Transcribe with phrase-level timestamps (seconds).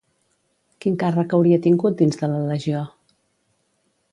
[0.85, 2.85] Quin càrrec hauria tingut dins de la legió?